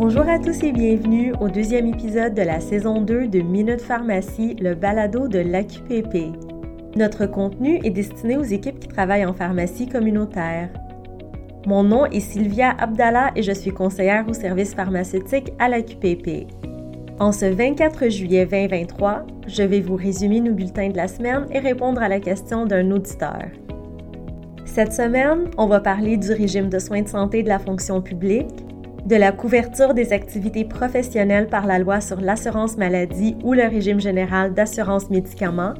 [0.00, 4.54] Bonjour à tous et bienvenue au deuxième épisode de la saison 2 de Minute Pharmacie,
[4.60, 6.36] le balado de l'AQPP.
[6.94, 10.68] Notre contenu est destiné aux équipes qui travaillent en pharmacie communautaire.
[11.66, 16.46] Mon nom est Sylvia Abdallah et je suis conseillère au service pharmaceutique à l'AQPP.
[17.18, 21.58] En ce 24 juillet 2023, je vais vous résumer nos bulletins de la semaine et
[21.58, 23.46] répondre à la question d'un auditeur.
[24.64, 28.67] Cette semaine, on va parler du régime de soins de santé de la fonction publique,
[29.08, 34.00] de la couverture des activités professionnelles par la loi sur l'assurance maladie ou le régime
[34.00, 35.72] général d'assurance médicaments,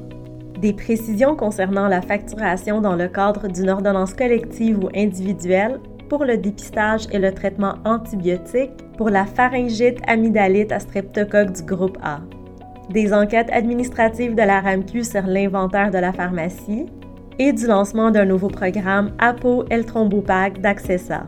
[0.59, 5.79] des précisions concernant la facturation dans le cadre d'une ordonnance collective ou individuelle
[6.09, 11.99] pour le dépistage et le traitement antibiotique pour la pharyngite amygdalite à streptocoque du groupe
[12.01, 12.21] A,
[12.89, 16.87] des enquêtes administratives de la RAMQ sur l'inventaire de la pharmacie
[17.37, 21.27] et du lancement d'un nouveau programme APO L Thrombopac d'Accessa.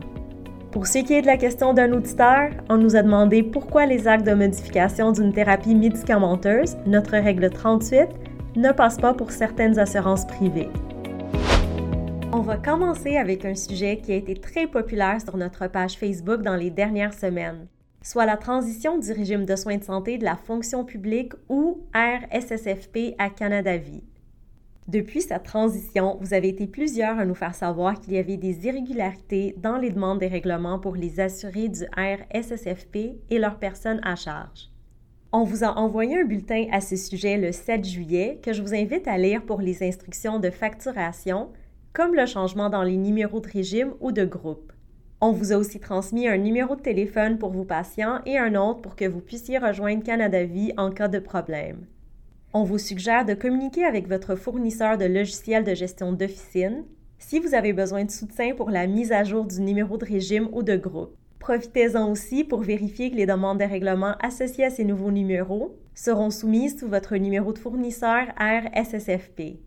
[0.72, 4.08] Pour ce qui est de la question d'un auditeur, on nous a demandé pourquoi les
[4.08, 8.08] actes de modification d'une thérapie médicamenteuse, notre règle 38,
[8.56, 10.70] ne passent pas pour certaines assurances privées.
[12.32, 16.40] On va commencer avec un sujet qui a été très populaire sur notre page Facebook
[16.40, 17.66] dans les dernières semaines,
[18.00, 23.14] soit la transition du régime de soins de santé de la fonction publique ou RSSFP
[23.18, 24.04] à Canada Vie.
[24.92, 28.66] Depuis sa transition, vous avez été plusieurs à nous faire savoir qu'il y avait des
[28.66, 34.16] irrégularités dans les demandes des règlements pour les assurés du RSSFP et leurs personnes à
[34.16, 34.68] charge.
[35.32, 38.74] On vous a envoyé un bulletin à ce sujet le 7 juillet que je vous
[38.74, 41.48] invite à lire pour les instructions de facturation,
[41.94, 44.74] comme le changement dans les numéros de régime ou de groupe.
[45.22, 48.82] On vous a aussi transmis un numéro de téléphone pour vos patients et un autre
[48.82, 51.86] pour que vous puissiez rejoindre Canada Vie en cas de problème.
[52.54, 56.84] On vous suggère de communiquer avec votre fournisseur de logiciels de gestion d'officine
[57.18, 60.50] si vous avez besoin de soutien pour la mise à jour du numéro de régime
[60.52, 61.16] ou de groupe.
[61.38, 66.28] Profitez-en aussi pour vérifier que les demandes de règlement associées à ces nouveaux numéros seront
[66.28, 69.58] soumises sous votre numéro de fournisseur RSSFP.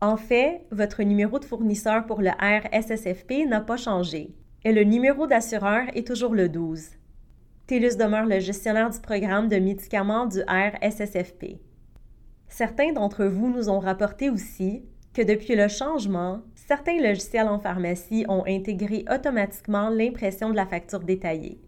[0.00, 4.34] En fait, votre numéro de fournisseur pour le RSSFP n'a pas changé
[4.64, 6.92] et le numéro d'assureur est toujours le 12.
[7.66, 11.58] TELUS demeure le gestionnaire du programme de médicaments du RSSFP.
[12.52, 14.82] Certains d'entre vous nous ont rapporté aussi
[15.14, 21.00] que depuis le changement, certains logiciels en pharmacie ont intégré automatiquement l'impression de la facture
[21.00, 21.58] détaillée.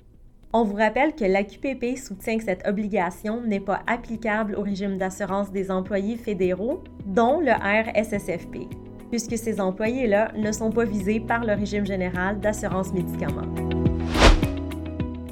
[0.53, 5.51] On vous rappelle que l'AQPP soutient que cette obligation n'est pas applicable au régime d'assurance
[5.51, 8.69] des employés fédéraux, dont le RSSFP,
[9.11, 13.74] puisque ces employés-là ne sont pas visés par le régime général d'assurance médicaments.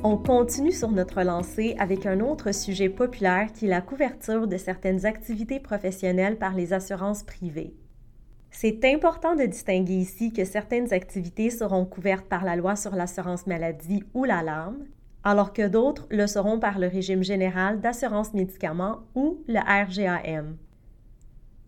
[0.05, 4.57] On continue sur notre lancée avec un autre sujet populaire qui est la couverture de
[4.57, 7.73] certaines activités professionnelles par les assurances privées.
[8.51, 13.47] C'est important de distinguer ici que certaines activités seront couvertes par la loi sur l'assurance
[13.47, 14.85] maladie ou la LAM,
[15.23, 20.57] alors que d'autres le seront par le régime général d'assurance médicaments ou le RGAM.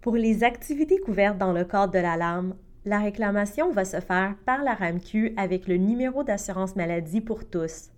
[0.00, 4.34] Pour les activités couvertes dans le cadre de la LAM, la réclamation va se faire
[4.44, 7.93] par la RAMQ avec le numéro d'assurance maladie pour tous.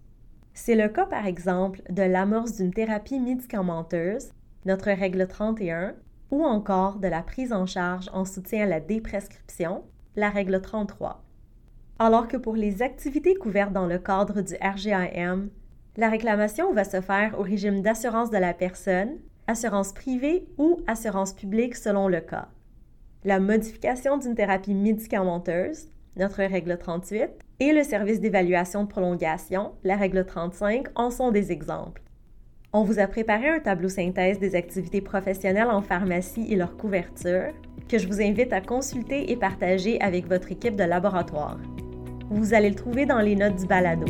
[0.59, 4.31] C'est le cas, par exemple, de l'amorce d'une thérapie médicamenteuse,
[4.65, 5.95] notre règle 31,
[6.31, 9.85] ou encore de la prise en charge en soutien à la déprescription,
[10.17, 11.23] la règle 33.
[11.99, 15.51] Alors que pour les activités couvertes dans le cadre du RGIM,
[15.99, 21.35] la réclamation va se faire au régime d'assurance de la personne, assurance privée ou assurance
[21.35, 22.49] publique selon le cas.
[23.25, 29.97] La modification d'une thérapie médicamenteuse, notre règle 38, et le service d'évaluation de prolongation, la
[29.97, 32.03] règle 35, en sont des exemples.
[32.73, 37.53] On vous a préparé un tableau synthèse des activités professionnelles en pharmacie et leur couverture,
[37.89, 41.59] que je vous invite à consulter et partager avec votre équipe de laboratoire.
[42.31, 44.07] Vous allez le trouver dans les notes du balado.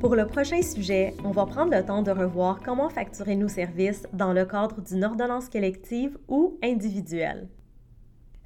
[0.00, 4.06] Pour le prochain sujet, on va prendre le temps de revoir comment facturer nos services
[4.12, 7.48] dans le cadre d'une ordonnance collective ou individuelle.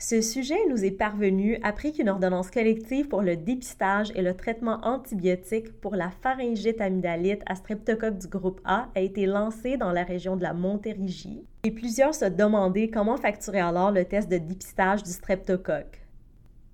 [0.04, 4.81] Ce sujet nous est parvenu après qu'une ordonnance collective pour le dépistage et le traitement
[4.82, 10.02] antibiotique pour la pharyngite amygdalite à streptocoque du groupe A a été lancée dans la
[10.02, 15.04] région de la Montérégie et plusieurs se demandaient comment facturer alors le test de dépistage
[15.04, 16.04] du streptocoque.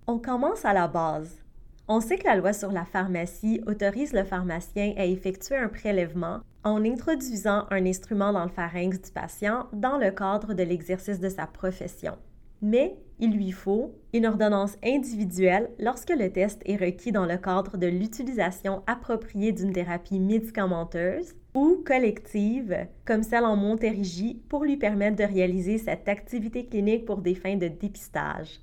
[0.07, 1.43] On commence à la base.
[1.87, 6.41] On sait que la loi sur la pharmacie autorise le pharmacien à effectuer un prélèvement
[6.65, 11.29] en introduisant un instrument dans le pharynx du patient dans le cadre de l'exercice de
[11.29, 12.17] sa profession
[12.63, 17.77] mais il lui faut une ordonnance individuelle lorsque le test est requis dans le cadre
[17.77, 25.17] de l'utilisation appropriée d'une thérapie médicamenteuse ou collective, comme celle en Montérégie, pour lui permettre
[25.17, 28.61] de réaliser cette activité clinique pour des fins de dépistage.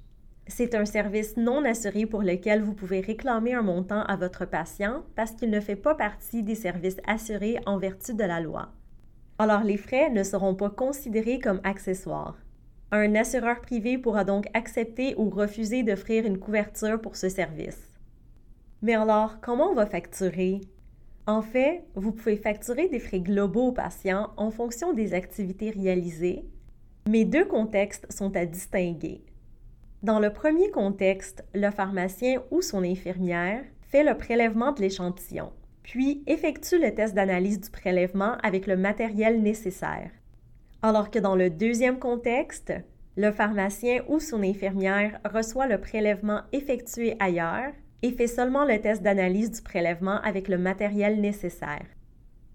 [0.47, 5.03] C'est un service non assuré pour lequel vous pouvez réclamer un montant à votre patient
[5.15, 8.69] parce qu'il ne fait pas partie des services assurés en vertu de la loi.
[9.39, 12.37] Alors les frais ne seront pas considérés comme accessoires.
[12.97, 17.91] Un assureur privé pourra donc accepter ou refuser d'offrir une couverture pour ce service.
[18.81, 20.61] Mais alors, comment on va facturer?
[21.27, 26.45] En fait, vous pouvez facturer des frais globaux aux patients en fonction des activités réalisées,
[27.09, 29.25] mais deux contextes sont à distinguer.
[30.01, 35.51] Dans le premier contexte, le pharmacien ou son infirmière fait le prélèvement de l'échantillon,
[35.83, 40.11] puis effectue le test d'analyse du prélèvement avec le matériel nécessaire.
[40.87, 42.71] Alors que dans le deuxième contexte,
[43.17, 47.71] le pharmacien ou son infirmière reçoit le prélèvement effectué ailleurs
[48.03, 51.87] et fait seulement le test d'analyse du prélèvement avec le matériel nécessaire.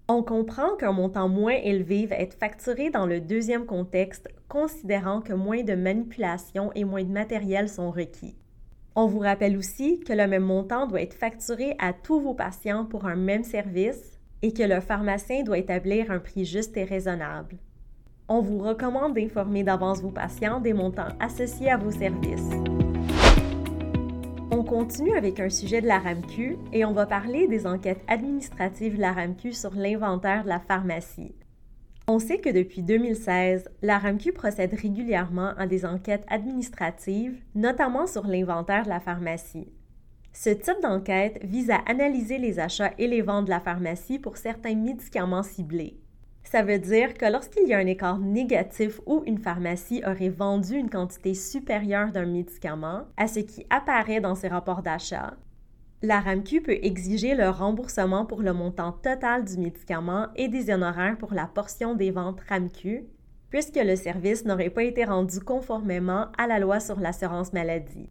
[0.07, 5.33] On comprend qu'un montant moins élevé va être facturé dans le deuxième contexte, considérant que
[5.33, 8.37] moins de manipulations et moins de matériel sont requis.
[8.95, 12.85] On vous rappelle aussi que le même montant doit être facturé à tous vos patients
[12.85, 17.57] pour un même service et que le pharmacien doit établir un prix juste et raisonnable.
[18.33, 22.49] On vous recommande d'informer d'avance vos patients des montants associés à vos services.
[24.51, 28.95] On continue avec un sujet de la RAMQ et on va parler des enquêtes administratives
[28.95, 31.35] de la RAMQ sur l'inventaire de la pharmacie.
[32.07, 38.25] On sait que depuis 2016, la RAMQ procède régulièrement à des enquêtes administratives, notamment sur
[38.25, 39.67] l'inventaire de la pharmacie.
[40.31, 44.37] Ce type d'enquête vise à analyser les achats et les ventes de la pharmacie pour
[44.37, 46.00] certains médicaments ciblés.
[46.43, 50.75] Ça veut dire que lorsqu'il y a un écart négatif où une pharmacie aurait vendu
[50.75, 55.35] une quantité supérieure d'un médicament à ce qui apparaît dans ses rapports d'achat,
[56.03, 61.17] la RAMQ peut exiger le remboursement pour le montant total du médicament et des honoraires
[61.17, 63.05] pour la portion des ventes RAMQ,
[63.51, 68.09] puisque le service n'aurait pas été rendu conformément à la loi sur l'assurance maladie.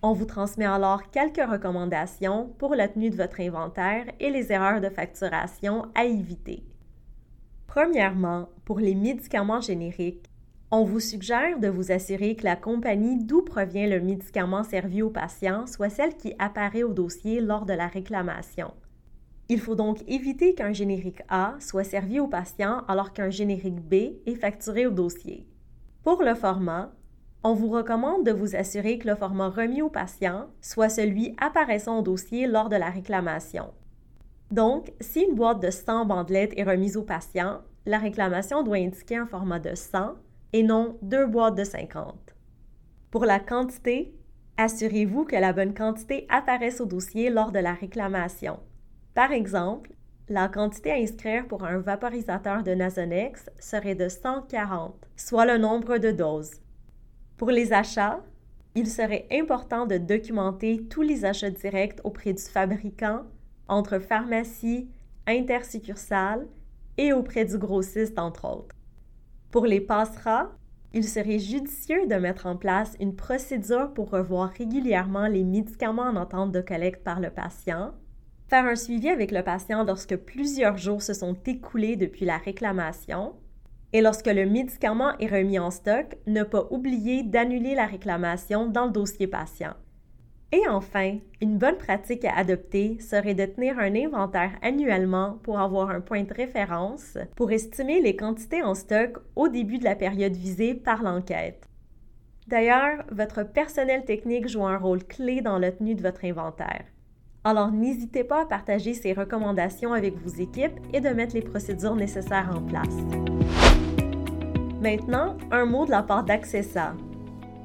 [0.00, 4.80] On vous transmet alors quelques recommandations pour la tenue de votre inventaire et les erreurs
[4.80, 6.62] de facturation à éviter.
[7.80, 10.28] Premièrement, pour les médicaments génériques,
[10.72, 15.10] on vous suggère de vous assurer que la compagnie d'où provient le médicament servi au
[15.10, 18.74] patient soit celle qui apparaît au dossier lors de la réclamation.
[19.48, 23.94] Il faut donc éviter qu'un générique A soit servi au patient alors qu'un générique B
[24.26, 25.46] est facturé au dossier.
[26.02, 26.90] Pour le format,
[27.44, 32.00] on vous recommande de vous assurer que le format remis au patient soit celui apparaissant
[32.00, 33.72] au dossier lors de la réclamation.
[34.50, 39.16] Donc, si une boîte de 100 bandelettes est remise au patient, la réclamation doit indiquer
[39.16, 40.14] un format de 100
[40.54, 42.14] et non deux boîtes de 50.
[43.10, 44.14] Pour la quantité,
[44.56, 48.60] assurez-vous que la bonne quantité apparaisse au dossier lors de la réclamation.
[49.14, 49.90] Par exemple,
[50.28, 55.98] la quantité à inscrire pour un vaporisateur de Nasonex serait de 140, soit le nombre
[55.98, 56.60] de doses.
[57.36, 58.20] Pour les achats,
[58.74, 63.22] il serait important de documenter tous les achats directs auprès du fabricant
[63.68, 64.88] entre pharmacie,
[65.26, 66.46] intersuccursale
[66.96, 68.74] et auprès du grossiste, entre autres.
[69.50, 70.50] Pour les passeras,
[70.94, 76.16] il serait judicieux de mettre en place une procédure pour revoir régulièrement les médicaments en
[76.16, 77.92] attente de collecte par le patient,
[78.48, 83.34] faire un suivi avec le patient lorsque plusieurs jours se sont écoulés depuis la réclamation,
[83.92, 88.86] et lorsque le médicament est remis en stock, ne pas oublier d'annuler la réclamation dans
[88.86, 89.74] le dossier patient.
[90.50, 95.90] Et enfin, une bonne pratique à adopter serait de tenir un inventaire annuellement pour avoir
[95.90, 100.32] un point de référence pour estimer les quantités en stock au début de la période
[100.32, 101.68] visée par l'enquête.
[102.46, 106.86] D'ailleurs, votre personnel technique joue un rôle clé dans la tenue de votre inventaire.
[107.44, 111.94] Alors n'hésitez pas à partager ces recommandations avec vos équipes et de mettre les procédures
[111.94, 112.96] nécessaires en place.
[114.80, 116.94] Maintenant, un mot de la part d'Accessa,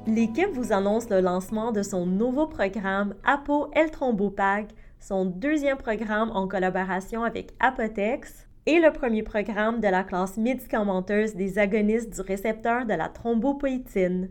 [0.06, 4.68] L'équipe vous annonce le lancement de son nouveau programme Apo L Thrombopac,
[5.00, 11.34] son deuxième programme en collaboration avec Apotex et le premier programme de la classe médicamenteuse
[11.34, 14.28] des agonistes du récepteur de la thrombopoïtine.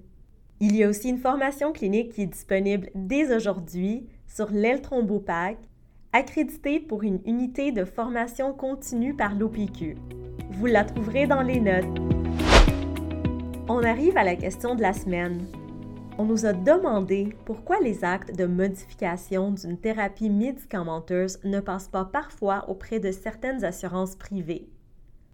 [0.60, 5.58] Il y a aussi une formation clinique qui est disponible dès aujourd'hui sur l'L-Thrombopac,
[6.12, 9.96] accréditée pour une unité de formation continue par l'OPQ.
[10.52, 12.00] Vous la trouverez dans les notes.
[13.68, 15.48] On arrive à la question de la semaine
[16.18, 22.06] on nous a demandé pourquoi les actes de modification d'une thérapie médicamenteuse ne passent pas
[22.06, 24.70] parfois auprès de certaines assurances privées.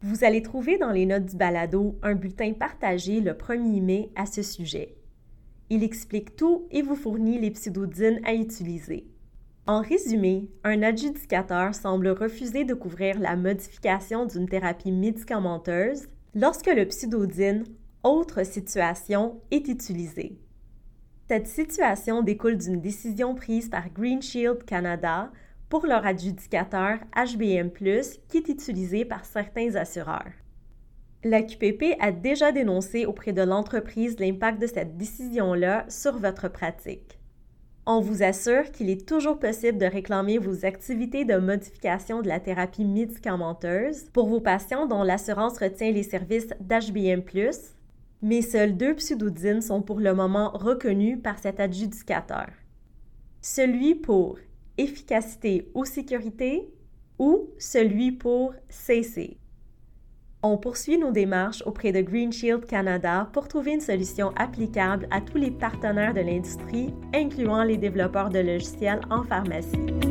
[0.01, 4.25] Vous allez trouver dans les notes du balado un bulletin partagé le 1er mai à
[4.25, 4.95] ce sujet.
[5.69, 9.05] Il explique tout et vous fournit les pseudodines à utiliser.
[9.67, 16.87] En résumé, un adjudicateur semble refuser de couvrir la modification d'une thérapie médicamenteuse lorsque le
[16.87, 17.65] pseudodine
[18.03, 20.39] autre situation est utilisé.
[21.29, 25.31] Cette situation découle d'une décision prise par Green Shield Canada
[25.69, 27.69] pour leur adjudicateur HBM,
[28.27, 30.31] qui est utilisé par certains assureurs.
[31.23, 37.19] La QPP a déjà dénoncé auprès de l'entreprise l'impact de cette décision-là sur votre pratique.
[37.85, 42.39] On vous assure qu'il est toujours possible de réclamer vos activités de modification de la
[42.39, 47.21] thérapie médicamenteuse pour vos patients dont l'assurance retient les services d'HBM,
[48.21, 52.47] mais seuls deux pseudodines sont pour le moment reconnus par cet adjudicateur.
[53.41, 54.37] Celui pour
[54.77, 56.69] efficacité ou sécurité
[57.17, 59.37] ou celui pour CC.
[60.41, 65.19] On poursuit nos démarches auprès de Green Shield Canada pour trouver une solution applicable à
[65.19, 70.08] tous les partenaires de l'industrie, incluant les développeurs de logiciels en pharmacie.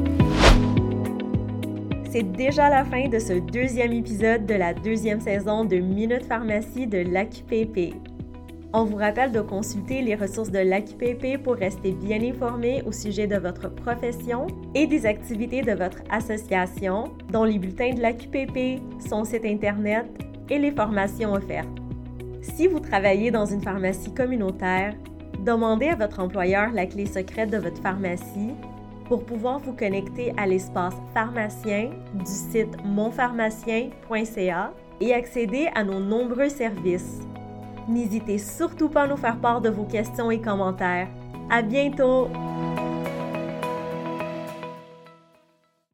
[2.11, 6.87] C'est déjà la fin de ce deuxième épisode de la deuxième saison de Minute Pharmacie
[6.87, 7.95] de l'AQPP.
[8.73, 13.27] On vous rappelle de consulter les ressources de l'AQPP pour rester bien informé au sujet
[13.27, 19.25] de votre profession et des activités de votre association, dont les bulletins de l'AQPP, son
[19.25, 20.07] site Internet
[20.49, 21.69] et les formations offertes.
[22.41, 24.95] Si vous travaillez dans une pharmacie communautaire,
[25.45, 28.55] demandez à votre employeur la clé secrète de votre pharmacie
[29.09, 36.49] pour pouvoir vous connecter à l'espace pharmacien du site monpharmacien.ca et accéder à nos nombreux
[36.49, 37.21] services
[37.89, 41.09] N'hésitez surtout pas à nous faire part de vos questions et commentaires.
[41.49, 42.29] À bientôt!